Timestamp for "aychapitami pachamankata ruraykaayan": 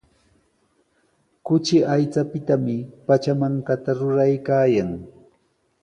1.95-4.91